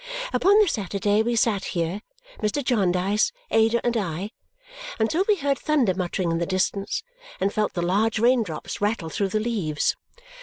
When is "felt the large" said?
7.53-8.17